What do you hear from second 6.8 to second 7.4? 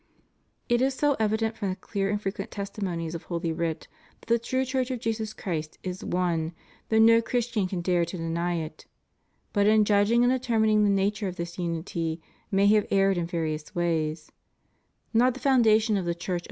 that no